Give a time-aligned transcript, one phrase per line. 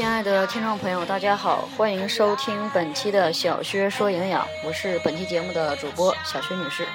[0.00, 6.86] 亲爱的听众朋友，大家好，欢迎收听本期的小薛说营养，我是本期节目的主播小薛女士。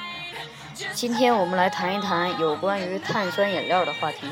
[0.92, 4.28] 今天我们来谈一谈有关于碳酸饮料的话题，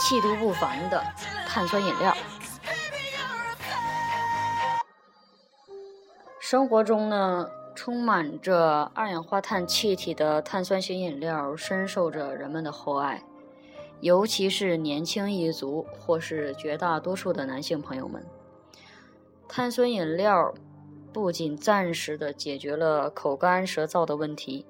[0.00, 1.04] 气度不凡的
[1.46, 2.12] 碳酸饮料。
[6.40, 13.22] 生活中呢，充满着二氧化碳气体的碳酸型饮料深受着人们的厚爱，
[14.02, 18.20] 尤其是年轻一族或是绝大多数的男性朋友们。
[19.48, 20.52] 碳酸饮料
[21.12, 24.66] 不仅暂时的解决了口干舌燥的问题，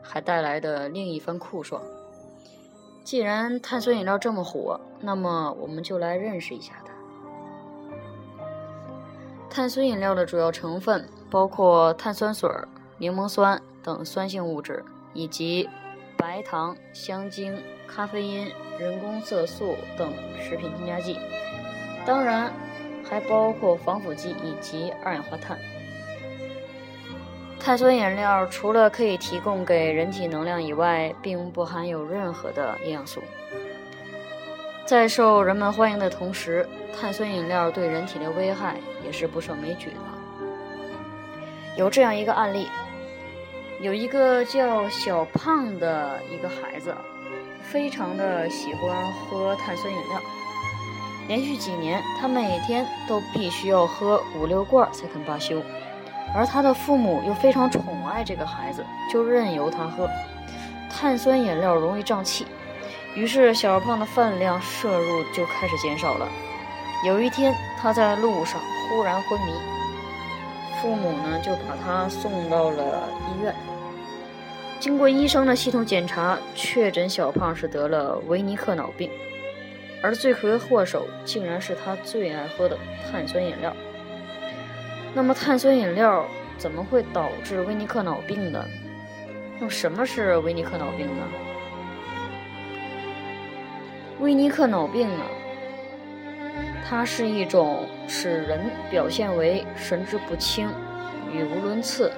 [0.00, 1.82] 还带来的另一番酷爽。
[3.04, 6.92] 既然碳酸饮料这么火，那么我们就来认识一下它。
[9.50, 12.48] 碳酸饮料的主要成分包括碳酸水、
[12.96, 15.68] 柠檬酸等酸性物质，以及
[16.20, 21.18] 白糖、香精、咖啡因、人工色素等食品添加剂，
[22.04, 22.52] 当然
[23.08, 25.58] 还包括防腐剂以及二氧化碳。
[27.58, 33.22] 碳酸饮料除了可以提供给人体能量以外，并不含有任何的营养素。
[34.86, 39.96] 在受人们欢迎的同时，碳酸饮料对人体的危害也是不胜枚举的。
[41.76, 42.66] 有这样一个案例，
[43.80, 46.94] 有一个叫小胖的一个孩子，
[47.62, 50.20] 非常的喜欢喝碳酸饮料，
[51.26, 55.62] 连续几年，他每天都必须要喝五六罐才肯罢休。
[56.34, 60.06] 而他的父母又非常宠爱这个孩子，就任由他喝。
[60.90, 62.46] 碳酸饮料容易胀气，
[63.14, 66.28] 于是小胖的饭量摄入就开始减少了。
[67.06, 68.60] 有一天，他在路上
[68.90, 69.52] 忽然昏迷，
[70.82, 73.54] 父母呢就把他送到了医院。
[74.80, 79.10] 经过医生的系统检查，确诊小胖是得了维尼克脑病，
[80.02, 82.78] 而罪魁祸首竟然是他最爱喝的
[83.12, 83.76] 碳酸饮料。
[85.12, 86.24] 那么碳酸饮料
[86.56, 88.64] 怎么会导致维尼克脑病呢？
[89.60, 91.22] 那什么是维尼克脑病呢？
[94.20, 95.24] 维尼克脑病呢，
[96.88, 100.70] 它是一种使人表现为神志不清、
[101.30, 102.10] 语无伦次、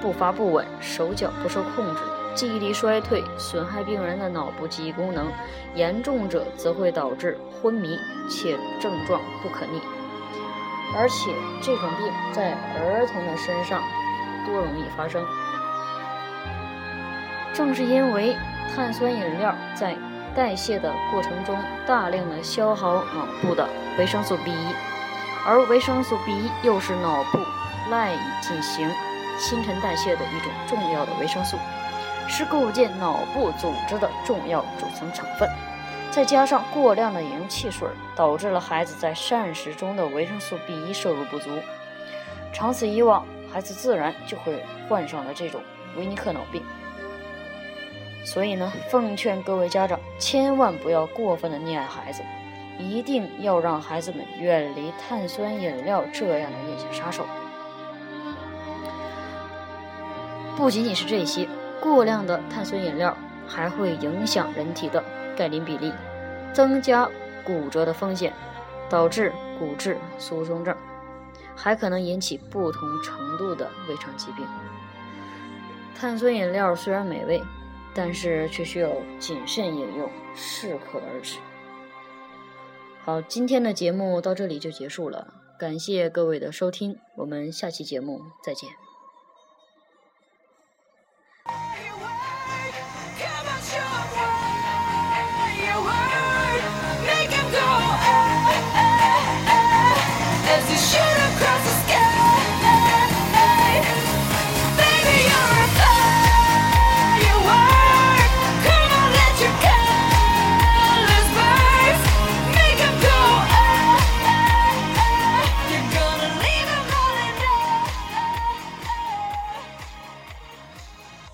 [0.00, 2.02] 步伐不稳、手脚不受控制、
[2.34, 5.26] 记忆力衰退，损害病人的脑部记忆功能，
[5.74, 7.98] 严重者则会导致昏迷，
[8.28, 9.80] 且症状不可逆。
[10.96, 13.82] 而且这种病在儿童的身上
[14.46, 15.24] 多容易发生。
[17.52, 18.36] 正是因为
[18.74, 19.96] 碳酸饮料在
[20.34, 23.66] 代谢的过程中大量的消耗脑部的
[23.98, 24.74] 维生素 B 一，
[25.46, 27.38] 而维生素 B 一又是脑部
[27.90, 28.88] 赖以进行
[29.38, 31.56] 新陈代谢的一种重要的维生素，
[32.26, 35.48] 是构建脑部组织的重要组成成分。
[36.10, 41.50] 再加上过量的饮用汽水，导致了孩子在膳食中的维生素 B 一摄入不足。
[42.52, 45.60] 长此以往，孩子自然就会患上了这种
[45.96, 46.62] 维尼克脑病。
[48.24, 52.22] 所以呢，奉劝各位家长千万不要过分的溺爱孩子，
[52.78, 57.26] 一定要让孩子们远离碳酸饮料这样的夜行杀手。
[60.56, 61.46] 不仅仅是这些，
[61.80, 63.14] 过量的碳酸饮料
[63.46, 65.04] 还会影响人体的
[65.36, 65.92] 钙磷比例，
[66.54, 67.08] 增加
[67.44, 68.32] 骨折的风险，
[68.88, 70.74] 导致骨质疏松症，
[71.54, 74.46] 还可能引起不同程度的胃肠疾病。
[75.94, 77.42] 碳酸饮料虽然美味，
[77.94, 81.38] 但是却需要谨慎饮用，适可而止。
[83.04, 88.70] 好，今天的节目到这里就结束了，感谢各位的收听，我们下期节目再见。